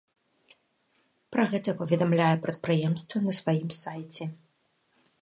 [1.35, 4.23] Пра гэта паведамляе прадпрыемства на сваім сайце.